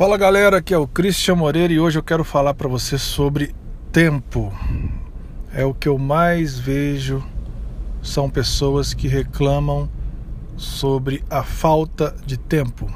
Fala 0.00 0.16
galera, 0.16 0.56
aqui 0.56 0.72
é 0.72 0.78
o 0.78 0.86
Christian 0.86 1.34
Moreira 1.34 1.74
e 1.74 1.78
hoje 1.78 1.98
eu 1.98 2.02
quero 2.02 2.24
falar 2.24 2.54
para 2.54 2.66
você 2.66 2.96
sobre 2.96 3.54
tempo. 3.92 4.50
É 5.52 5.62
o 5.62 5.74
que 5.74 5.86
eu 5.86 5.98
mais 5.98 6.58
vejo 6.58 7.22
são 8.00 8.30
pessoas 8.30 8.94
que 8.94 9.06
reclamam 9.06 9.90
sobre 10.56 11.22
a 11.28 11.42
falta 11.42 12.16
de 12.24 12.38
tempo. 12.38 12.90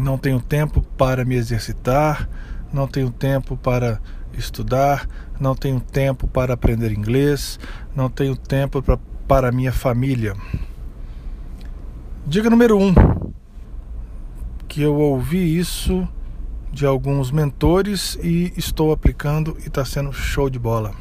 Não 0.00 0.16
tenho 0.16 0.40
tempo 0.40 0.80
para 0.96 1.22
me 1.22 1.34
exercitar, 1.34 2.26
não 2.72 2.88
tenho 2.88 3.10
tempo 3.10 3.54
para 3.54 4.00
estudar, 4.32 5.06
não 5.38 5.54
tenho 5.54 5.80
tempo 5.80 6.26
para 6.26 6.54
aprender 6.54 6.92
inglês, 6.92 7.60
não 7.94 8.08
tenho 8.08 8.34
tempo 8.34 8.80
pra, 8.80 8.98
para 9.28 9.52
minha 9.52 9.70
família. 9.70 10.34
Dica 12.26 12.48
número 12.48 12.78
um 12.78 13.18
que 14.68 14.82
eu 14.82 14.94
ouvi 14.94 15.58
isso 15.58 16.06
de 16.70 16.84
alguns 16.84 17.30
mentores 17.30 18.18
e 18.22 18.52
estou 18.56 18.92
aplicando 18.92 19.56
e 19.64 19.68
está 19.68 19.84
sendo 19.84 20.12
show 20.12 20.50
de 20.50 20.58
bola. 20.58 20.94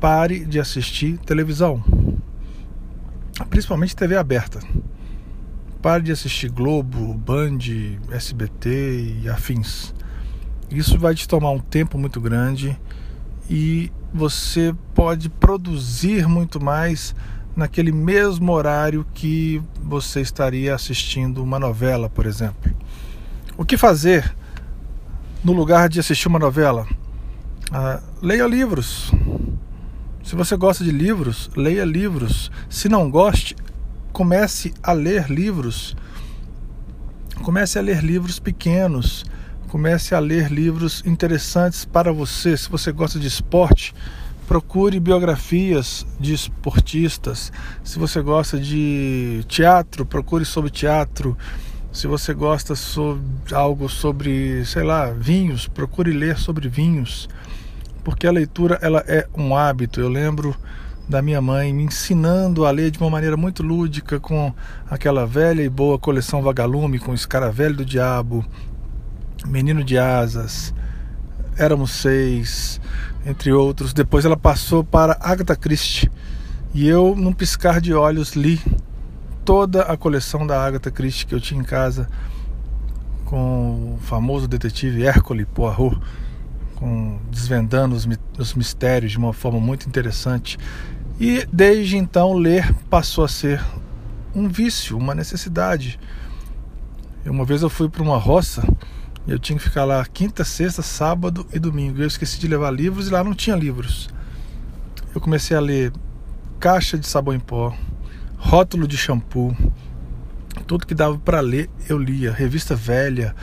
Pare 0.00 0.44
de 0.44 0.60
assistir 0.60 1.18
televisão, 1.18 1.82
principalmente 3.50 3.96
TV 3.96 4.16
aberta. 4.16 4.60
Pare 5.82 6.04
de 6.04 6.12
assistir 6.12 6.50
Globo, 6.50 7.12
Band, 7.14 7.58
SBT 8.10 9.20
e 9.22 9.28
afins. 9.28 9.92
Isso 10.70 10.98
vai 10.98 11.14
te 11.14 11.28
tomar 11.28 11.50
um 11.50 11.58
tempo 11.58 11.98
muito 11.98 12.20
grande 12.20 12.78
e 13.50 13.92
você 14.12 14.74
pode 14.94 15.28
produzir 15.28 16.26
muito 16.26 16.62
mais 16.62 17.14
naquele 17.56 17.92
mesmo 17.92 18.52
horário 18.52 19.06
que 19.14 19.62
você 19.82 20.20
estaria 20.20 20.74
assistindo 20.74 21.42
uma 21.42 21.58
novela, 21.58 22.08
por 22.08 22.26
exemplo. 22.26 22.72
O 23.56 23.64
que 23.64 23.76
fazer 23.76 24.34
no 25.42 25.52
lugar 25.52 25.88
de 25.88 26.00
assistir 26.00 26.26
uma 26.26 26.38
novela? 26.38 26.86
Ah, 27.70 28.00
leia 28.20 28.46
livros. 28.46 29.12
Se 30.22 30.34
você 30.34 30.56
gosta 30.56 30.82
de 30.82 30.90
livros, 30.90 31.50
leia 31.54 31.84
livros. 31.84 32.50
Se 32.68 32.88
não 32.88 33.10
goste, 33.10 33.54
comece 34.12 34.72
a 34.82 34.92
ler 34.92 35.30
livros. 35.30 35.94
Comece 37.42 37.78
a 37.78 37.82
ler 37.82 38.02
livros 38.02 38.38
pequenos. 38.38 39.24
Comece 39.68 40.14
a 40.14 40.18
ler 40.18 40.50
livros 40.50 41.02
interessantes 41.04 41.84
para 41.84 42.12
você. 42.12 42.56
Se 42.56 42.70
você 42.70 42.90
gosta 42.90 43.18
de 43.18 43.26
esporte, 43.26 43.94
procure 44.46 45.00
biografias 45.00 46.06
de 46.20 46.34
esportistas. 46.34 47.52
Se 47.82 47.98
você 47.98 48.20
gosta 48.20 48.58
de 48.58 49.44
teatro, 49.48 50.04
procure 50.04 50.44
sobre 50.44 50.70
teatro. 50.70 51.36
Se 51.92 52.06
você 52.06 52.34
gosta 52.34 52.74
de 53.46 53.54
algo 53.54 53.88
sobre, 53.88 54.64
sei 54.64 54.82
lá, 54.82 55.10
vinhos, 55.10 55.68
procure 55.68 56.12
ler 56.12 56.36
sobre 56.36 56.68
vinhos. 56.68 57.28
Porque 58.02 58.26
a 58.26 58.32
leitura 58.32 58.78
ela 58.82 59.02
é 59.06 59.26
um 59.36 59.56
hábito. 59.56 60.00
Eu 60.00 60.08
lembro 60.08 60.54
da 61.08 61.22
minha 61.22 61.40
mãe 61.40 61.72
me 61.72 61.84
ensinando 61.84 62.66
a 62.66 62.70
ler 62.70 62.90
de 62.90 62.98
uma 62.98 63.10
maneira 63.10 63.36
muito 63.36 63.62
lúdica 63.62 64.18
com 64.18 64.52
aquela 64.90 65.26
velha 65.26 65.62
e 65.62 65.68
boa 65.68 65.98
coleção 65.98 66.42
Vagalume 66.42 66.98
com 66.98 67.14
Escaravelho 67.14 67.76
do 67.76 67.84
Diabo, 67.84 68.44
Menino 69.46 69.84
de 69.84 69.98
Asas, 69.98 70.74
Éramos 71.56 71.92
Seis, 71.92 72.80
entre 73.24 73.52
outros. 73.52 73.92
Depois 73.92 74.24
ela 74.24 74.36
passou 74.36 74.82
para 74.82 75.16
Agatha 75.20 75.56
Christie 75.56 76.10
e 76.74 76.88
eu, 76.88 77.14
num 77.14 77.32
piscar 77.32 77.80
de 77.80 77.94
olhos, 77.94 78.32
li 78.32 78.60
toda 79.44 79.82
a 79.82 79.96
coleção 79.96 80.44
da 80.44 80.60
Agatha 80.60 80.90
Christie 80.90 81.26
que 81.26 81.34
eu 81.34 81.40
tinha 81.40 81.60
em 81.60 81.64
casa 81.64 82.08
com 83.24 83.94
o 83.94 83.98
famoso 84.02 84.48
detetive 84.48 85.02
Hercule 85.02 85.44
Poirot, 85.44 85.98
com, 86.74 87.18
desvendando 87.30 87.94
os, 87.94 88.08
os 88.38 88.54
mistérios 88.54 89.12
de 89.12 89.18
uma 89.18 89.32
forma 89.32 89.60
muito 89.60 89.88
interessante. 89.88 90.58
E 91.20 91.46
desde 91.52 91.96
então 91.96 92.32
ler 92.32 92.74
passou 92.90 93.24
a 93.24 93.28
ser 93.28 93.64
um 94.34 94.48
vício, 94.48 94.98
uma 94.98 95.14
necessidade. 95.14 95.98
Uma 97.24 97.44
vez 97.44 97.62
eu 97.62 97.70
fui 97.70 97.88
para 97.88 98.02
uma 98.02 98.18
roça 98.18 98.66
eu 99.26 99.38
tinha 99.38 99.58
que 99.58 99.64
ficar 99.64 99.84
lá 99.84 100.04
quinta, 100.04 100.44
sexta, 100.44 100.82
sábado 100.82 101.46
e 101.52 101.58
domingo. 101.58 102.00
Eu 102.00 102.06
esqueci 102.06 102.38
de 102.38 102.46
levar 102.46 102.70
livros 102.70 103.08
e 103.08 103.10
lá 103.10 103.24
não 103.24 103.34
tinha 103.34 103.56
livros. 103.56 104.10
Eu 105.14 105.20
comecei 105.20 105.56
a 105.56 105.60
ler 105.60 105.92
caixa 106.60 106.98
de 106.98 107.06
sabão 107.06 107.34
em 107.34 107.40
pó, 107.40 107.74
rótulo 108.36 108.86
de 108.86 108.96
shampoo, 108.96 109.56
tudo 110.66 110.86
que 110.86 110.94
dava 110.94 111.18
para 111.18 111.40
ler 111.40 111.70
eu 111.88 111.98
lia, 111.98 112.32
revista 112.32 112.76
velha, 112.76 113.34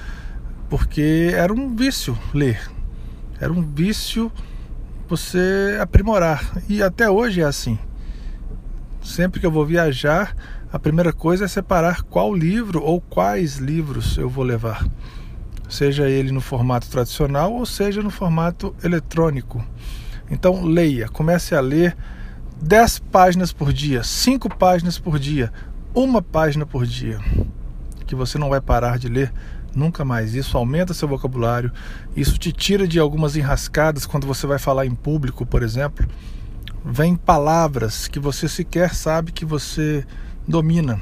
porque 0.70 1.32
era 1.34 1.52
um 1.52 1.76
vício 1.76 2.18
ler. 2.34 2.62
Era 3.40 3.52
um 3.52 3.62
vício 3.62 4.32
você 5.08 5.78
aprimorar. 5.82 6.64
E 6.70 6.84
até 6.84 7.10
hoje 7.10 7.42
é 7.42 7.46
assim. 7.46 7.78
Sempre 9.04 9.40
que 9.40 9.46
eu 9.48 9.52
vou 9.52 9.66
viajar, 9.66 10.36
a 10.72 10.78
primeira 10.78 11.12
coisa 11.12 11.46
é 11.46 11.48
separar 11.48 12.04
qual 12.04 12.36
livro 12.36 12.84
ou 12.84 13.02
quais 13.02 13.58
livros 13.58 14.16
eu 14.18 14.30
vou 14.30 14.44
levar 14.44 14.86
seja 15.72 16.10
ele 16.10 16.32
no 16.32 16.42
formato 16.42 16.90
tradicional 16.90 17.54
ou 17.54 17.66
seja 17.66 18.04
no 18.04 18.10
formato 18.10 18.76
eletrônico. 18.84 19.66
Então 20.30 20.64
leia, 20.64 21.08
comece 21.10 21.56
a 21.56 21.62
ler 21.62 21.96
10 22.62 23.00
páginas 23.00 23.52
por 23.52 23.74
dia, 23.74 24.04
5 24.04 24.56
páginas 24.56 25.00
por 25.00 25.18
dia, 25.18 25.52
uma 25.96 26.22
página 26.22 26.66
por 26.66 26.86
dia, 26.86 27.20
que 28.06 28.14
você 28.14 28.38
não 28.38 28.50
vai 28.50 28.62
parar 28.62 29.00
de 29.00 29.08
ler 29.08 29.34
nunca 29.76 30.06
mais. 30.06 30.36
Isso 30.36 30.58
aumenta 30.58 30.94
seu 30.94 31.08
vocabulário, 31.08 31.72
isso 32.16 32.38
te 32.38 32.52
tira 32.52 32.88
de 32.88 33.00
algumas 33.00 33.36
enrascadas 33.36 34.06
quando 34.06 34.28
você 34.28 34.46
vai 34.46 34.60
falar 34.60 34.86
em 34.86 34.94
público, 34.94 35.46
por 35.46 35.64
exemplo. 35.64 36.08
Vem 36.84 37.16
palavras 37.16 38.08
que 38.08 38.20
você 38.20 38.48
sequer 38.48 38.94
sabe 38.94 39.32
que 39.32 39.46
você 39.46 40.06
domina. 40.48 41.00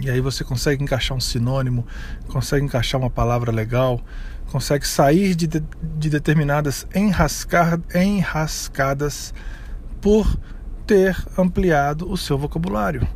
E 0.00 0.10
aí 0.10 0.20
você 0.20 0.42
consegue 0.42 0.82
encaixar 0.82 1.16
um 1.16 1.20
sinônimo, 1.20 1.86
consegue 2.28 2.64
encaixar 2.64 3.00
uma 3.00 3.10
palavra 3.10 3.52
legal, 3.52 4.00
consegue 4.50 4.86
sair 4.86 5.34
de, 5.34 5.46
de, 5.46 5.62
de 5.98 6.10
determinadas 6.10 6.86
enrascar, 6.94 7.80
enrascadas 7.94 9.32
por 10.00 10.38
ter 10.86 11.16
ampliado 11.38 12.10
o 12.10 12.16
seu 12.16 12.36
vocabulário. 12.36 13.06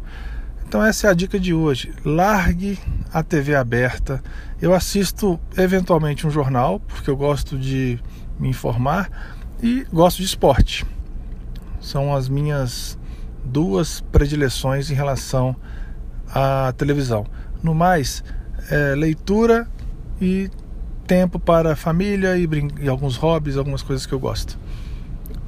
Então 0.67 0.83
essa 0.83 1.07
é 1.07 1.11
a 1.11 1.15
dica 1.15 1.39
de 1.39 1.55
hoje. 1.55 1.93
Largue 2.05 2.79
a 3.13 3.23
TV 3.23 3.55
aberta. 3.55 4.23
Eu 4.61 4.75
assisto 4.75 5.39
eventualmente 5.57 6.27
um 6.27 6.31
jornal, 6.31 6.81
porque 6.81 7.09
eu 7.09 7.17
gosto 7.17 7.59
de 7.59 7.99
me 8.39 8.49
informar 8.49 9.11
e 9.63 9.87
gosto 9.93 10.19
de 10.19 10.25
esporte. 10.25 10.85
São 11.81 12.15
as 12.15 12.29
minhas 12.29 12.99
duas 13.45 14.01
predileções 14.01 14.91
em 14.91 14.95
relação 14.95 15.55
a 16.29 16.73
televisão. 16.77 17.27
No 17.63 17.75
mais, 17.75 18.23
é, 18.71 18.95
leitura 18.95 19.69
e 20.21 20.51
tempo 21.07 21.39
para 21.39 21.73
a 21.73 21.77
família 21.77 22.37
e, 22.37 22.49
e 22.81 22.89
alguns 22.89 23.17
hobbies, 23.17 23.57
algumas 23.57 23.83
coisas 23.83 24.07
que 24.07 24.13
eu 24.13 24.19
gosto. 24.19 24.59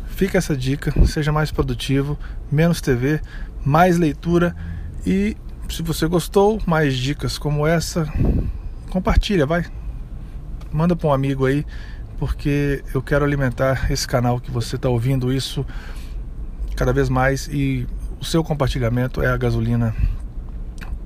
Fica 0.06 0.38
essa 0.38 0.56
dica, 0.56 0.92
seja 1.06 1.32
mais 1.32 1.50
produtivo, 1.50 2.18
menos 2.50 2.80
TV, 2.80 3.20
mais 3.64 3.98
leitura 3.98 4.54
e 5.06 5.36
se 5.68 5.82
você 5.82 6.06
gostou, 6.06 6.60
mais 6.66 6.96
dicas 6.96 7.38
como 7.38 7.66
essa, 7.66 8.10
compartilha, 8.90 9.46
vai. 9.46 9.64
Manda 10.72 10.96
para 10.96 11.08
um 11.08 11.12
amigo 11.12 11.46
aí, 11.46 11.64
porque 12.18 12.82
eu 12.94 13.02
quero 13.02 13.24
alimentar 13.24 13.90
esse 13.90 14.06
canal 14.06 14.40
que 14.40 14.50
você 14.50 14.76
está 14.76 14.88
ouvindo 14.88 15.32
isso 15.32 15.64
cada 16.74 16.92
vez 16.92 17.08
mais 17.08 17.48
e 17.48 17.86
o 18.20 18.24
seu 18.24 18.42
compartilhamento 18.42 19.22
é 19.22 19.28
a 19.28 19.36
gasolina 19.36 19.94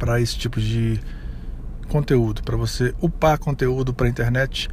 para 0.03 0.21
esse 0.21 0.37
tipo 0.37 0.61
de 0.61 1.01
conteúdo, 1.89 2.43
para 2.43 2.57
você 2.57 2.93
upar 3.01 3.39
conteúdo 3.39 3.95
para 3.95 4.09
a 4.09 4.10
internet. 4.10 4.69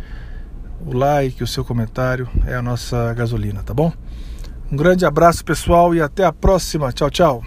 O 0.83 0.97
like, 0.97 1.43
o 1.43 1.47
seu 1.47 1.63
comentário 1.63 2.27
é 2.47 2.55
a 2.55 2.63
nossa 2.63 3.13
gasolina, 3.13 3.61
tá 3.61 3.71
bom? 3.71 3.93
Um 4.71 4.75
grande 4.75 5.05
abraço 5.05 5.45
pessoal 5.45 5.93
e 5.93 6.01
até 6.01 6.25
a 6.25 6.33
próxima. 6.33 6.91
Tchau, 6.91 7.11
tchau. 7.11 7.43